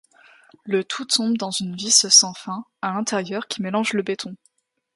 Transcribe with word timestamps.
Le 0.63 0.83
tout 0.83 1.05
tombe 1.05 1.37
dans 1.37 1.51
une 1.51 1.75
vis 1.75 2.07
sans 2.09 2.33
fin 2.33 2.65
à 2.81 2.91
l'intérieur 2.93 3.47
qui 3.47 3.61
mélange 3.61 3.93
le 3.93 4.01
béton. 4.01 4.35